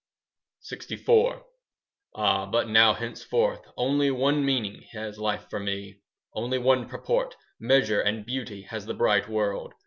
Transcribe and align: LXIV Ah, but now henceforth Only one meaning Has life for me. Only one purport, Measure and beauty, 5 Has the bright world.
LXIV 0.63 1.43
Ah, 2.15 2.47
but 2.47 2.67
now 2.67 2.95
henceforth 2.95 3.61
Only 3.77 4.09
one 4.09 4.43
meaning 4.43 4.81
Has 4.93 5.19
life 5.19 5.47
for 5.47 5.59
me. 5.59 5.99
Only 6.33 6.57
one 6.57 6.89
purport, 6.89 7.35
Measure 7.59 8.01
and 8.01 8.25
beauty, 8.25 8.63
5 8.63 8.69
Has 8.71 8.85
the 8.87 8.95
bright 8.95 9.29
world. 9.29 9.75